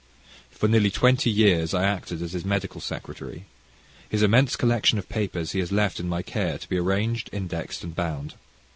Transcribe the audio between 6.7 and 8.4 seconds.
arranged, indexed and bound.